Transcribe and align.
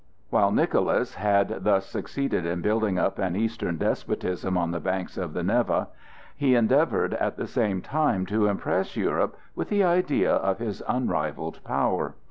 While 0.31 0.51
Nicholas 0.51 1.13
had 1.13 1.63
thus 1.63 1.85
succeeded 1.85 2.43
in 2.43 2.61
building 2.61 2.97
up 2.97 3.19
an 3.19 3.35
Eastern 3.35 3.77
despotism 3.77 4.57
on 4.57 4.71
the 4.71 4.79
banks 4.79 5.15
of 5.15 5.33
the 5.33 5.43
Neva, 5.43 5.89
he 6.35 6.55
endeavored 6.55 7.13
at 7.13 7.37
the 7.37 7.45
same 7.45 7.83
time 7.83 8.25
to 8.25 8.47
impress 8.47 8.97
Europe 8.97 9.37
with 9.53 9.69
the 9.69 9.83
idea 9.83 10.33
of 10.33 10.57
his 10.57 10.81
unrivalled 10.87 11.63
power. 11.63 12.15